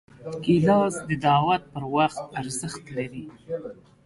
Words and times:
ګیلاس 0.43 0.95
د 1.09 1.11
دعوت 1.25 1.61
پر 1.73 1.83
وخت 1.95 2.21
ارزښت 2.39 2.83
لري. 2.97 3.25